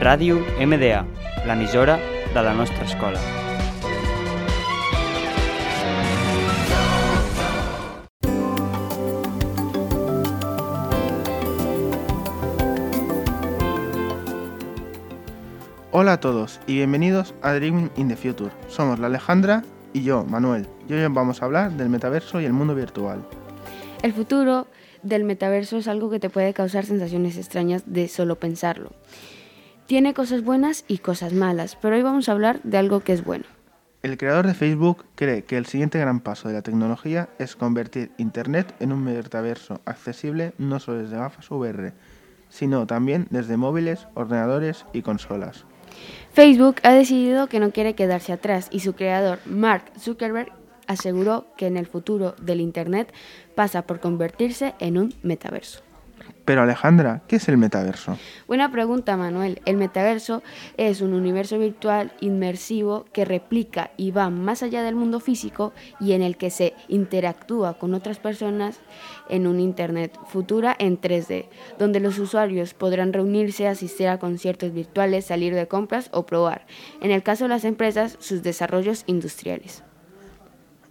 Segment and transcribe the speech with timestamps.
[0.00, 1.04] Ràdio MDA,
[1.44, 1.98] l'emissora
[2.32, 3.20] de la nostra escola.
[15.92, 18.50] Hola a todos y bienvenidos a Dreaming in the Future.
[18.68, 20.66] Somos la Alejandra y yo, Manuel.
[20.88, 23.22] Y hoy vamos a hablar del metaverso y el mundo virtual.
[24.02, 24.66] El futuro
[25.02, 28.92] del metaverso es algo que te puede causar sensaciones extrañas de solo pensarlo.
[29.90, 33.24] Tiene cosas buenas y cosas malas, pero hoy vamos a hablar de algo que es
[33.24, 33.44] bueno.
[34.04, 38.12] El creador de Facebook cree que el siguiente gran paso de la tecnología es convertir
[38.16, 41.92] Internet en un metaverso accesible no solo desde gafas VR,
[42.50, 45.64] sino también desde móviles, ordenadores y consolas.
[46.34, 50.52] Facebook ha decidido que no quiere quedarse atrás y su creador, Mark Zuckerberg,
[50.86, 53.12] aseguró que en el futuro del Internet
[53.56, 55.82] pasa por convertirse en un metaverso.
[56.50, 58.18] Pero Alejandra, ¿qué es el metaverso?
[58.48, 59.62] Buena pregunta, Manuel.
[59.66, 60.42] El metaverso
[60.76, 66.10] es un universo virtual inmersivo que replica y va más allá del mundo físico y
[66.10, 68.80] en el que se interactúa con otras personas
[69.28, 71.46] en un Internet futura en 3D,
[71.78, 76.66] donde los usuarios podrán reunirse, asistir a conciertos virtuales, salir de compras o probar,
[77.00, 79.84] en el caso de las empresas, sus desarrollos industriales.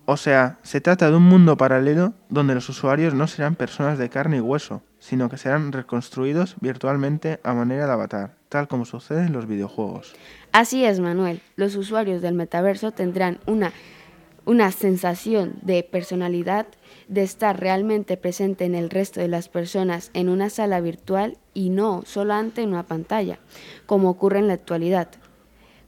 [0.06, 4.10] O sea, se trata de un mundo paralelo donde los usuarios no serán personas de
[4.10, 9.25] carne y hueso, sino que serán reconstruidos virtualmente a manera de avatar, tal como sucede
[9.25, 10.14] en los videojuegos.
[10.52, 11.41] Así es, Manuel.
[11.56, 13.72] Los usuarios del metaverso tendrán una,
[14.45, 16.67] una sensación de personalidad,
[17.08, 21.69] de estar realmente presente en el resto de las personas en una sala virtual y
[21.69, 23.39] no solo ante una pantalla,
[23.86, 25.09] como ocurre en la actualidad.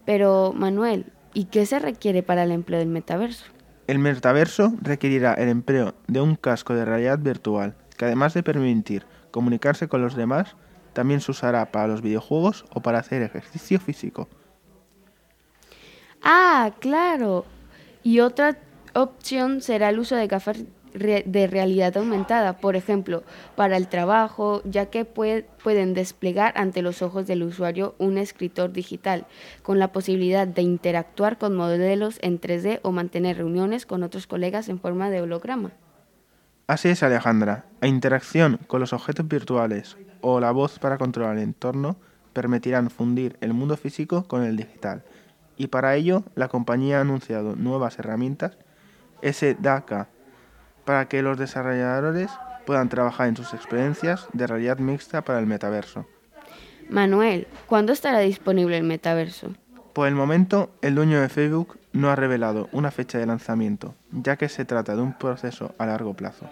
[0.05, 3.45] Pero, Manuel, ¿y qué se requiere para el empleo del metaverso?
[3.87, 9.05] El metaverso requerirá el empleo de un casco de realidad virtual, que además de permitir
[9.29, 10.55] comunicarse con los demás,
[10.93, 14.27] también se usará para los videojuegos o para hacer ejercicio físico.
[16.23, 17.45] Ah, claro.
[18.01, 18.57] Y otra
[18.95, 23.21] opción será el uso de gafas de realidad aumentada, por ejemplo,
[23.55, 29.27] para el trabajo, ya que pueden desplegar ante los ojos del usuario un escritor digital,
[29.61, 34.69] con la posibilidad de interactuar con modelos en 3D o mantener reuniones con otros colegas
[34.69, 35.73] en forma de holograma.
[36.71, 37.65] Así es, Alejandra.
[37.81, 41.97] La interacción con los objetos virtuales o la voz para controlar el entorno
[42.31, 45.03] permitirán fundir el mundo físico con el digital.
[45.57, 48.57] Y para ello, la compañía ha anunciado nuevas herramientas
[49.21, 50.07] SDK
[50.85, 52.31] para que los desarrolladores
[52.65, 56.05] puedan trabajar en sus experiencias de realidad mixta para el metaverso.
[56.89, 59.49] Manuel, ¿cuándo estará disponible el metaverso?
[59.91, 64.37] Por el momento, el dueño de Facebook no ha revelado una fecha de lanzamiento, ya
[64.37, 66.49] que se trata de un proceso a largo plazo.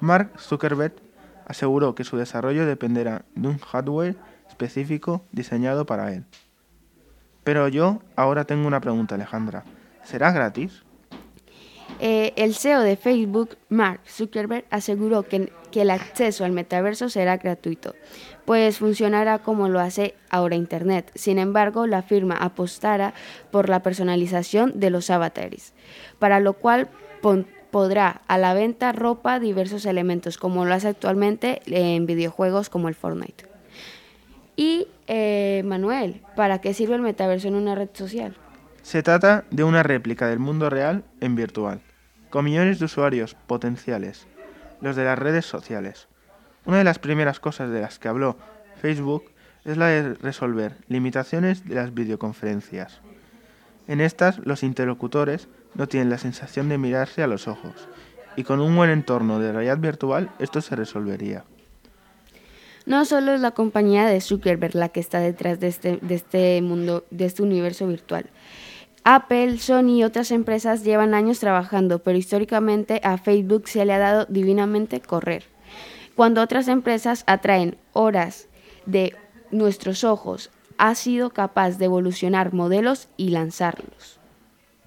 [0.00, 0.94] Mark Zuckerberg
[1.46, 4.16] aseguró que su desarrollo dependerá de un hardware
[4.48, 6.24] específico diseñado para él.
[7.44, 9.64] Pero yo ahora tengo una pregunta, Alejandra.
[10.04, 10.82] ¿Será gratis?
[11.98, 17.36] Eh, el CEO de Facebook, Mark Zuckerberg, aseguró que, que, el acceso al metaverso será
[17.36, 17.94] gratuito,
[18.44, 21.10] pues funcionará como lo hace ahora Internet.
[21.14, 23.12] Sin embargo, la firma apostará
[23.50, 25.74] por la personalización de los avatares,
[26.18, 26.88] para lo cual
[27.70, 32.94] podrá a la venta ropa diversos elementos, como lo hace actualmente en videojuegos como el
[32.94, 33.46] Fortnite.
[34.56, 38.36] Y, eh, Manuel, ¿para qué sirve el metaverso en una red social?
[38.82, 41.80] Se trata de una réplica del mundo real en virtual
[42.30, 44.26] con millones de usuarios potenciales,
[44.80, 46.08] los de las redes sociales.
[46.64, 48.36] Una de las primeras cosas de las que habló
[48.80, 49.24] Facebook
[49.64, 53.00] es la de resolver limitaciones de las videoconferencias.
[53.88, 57.88] En estas, los interlocutores no tienen la sensación de mirarse a los ojos,
[58.36, 61.44] y con un buen entorno de realidad virtual esto se resolvería.
[62.86, 66.62] No solo es la compañía de Zuckerberg la que está detrás de este, de este
[66.62, 68.30] mundo, de este universo virtual.
[69.04, 73.98] Apple, Sony y otras empresas llevan años trabajando, pero históricamente a Facebook se le ha
[73.98, 75.44] dado divinamente correr.
[76.14, 78.48] Cuando otras empresas atraen horas
[78.84, 79.14] de
[79.50, 84.19] nuestros ojos, ha sido capaz de evolucionar modelos y lanzarlos.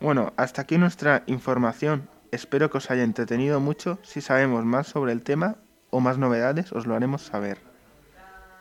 [0.04, 2.10] Bueno, hasta aquí nuestra información.
[2.32, 4.00] Espero que os haya entretenido mucho.
[4.04, 5.56] Si sabemos más sobre el tema
[5.92, 7.60] o más novedades, os lo haremos saber.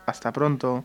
[0.07, 0.85] Hasta pronto.